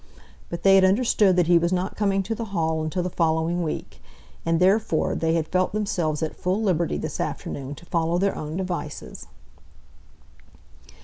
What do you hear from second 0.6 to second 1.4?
they had understood